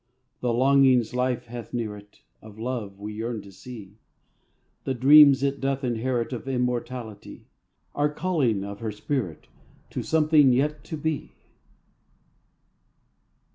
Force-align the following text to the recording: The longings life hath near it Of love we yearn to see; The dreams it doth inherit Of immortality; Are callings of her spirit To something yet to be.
The 0.39 0.51
longings 0.51 1.13
life 1.13 1.45
hath 1.45 1.75
near 1.75 1.95
it 1.95 2.21
Of 2.41 2.57
love 2.57 2.97
we 2.99 3.13
yearn 3.13 3.43
to 3.43 3.51
see; 3.51 3.99
The 4.83 4.95
dreams 4.95 5.43
it 5.43 5.61
doth 5.61 5.83
inherit 5.83 6.33
Of 6.33 6.47
immortality; 6.47 7.45
Are 7.93 8.11
callings 8.11 8.63
of 8.65 8.79
her 8.79 8.91
spirit 8.91 9.45
To 9.91 10.01
something 10.01 10.53
yet 10.53 10.83
to 10.85 10.97
be. 10.97 11.33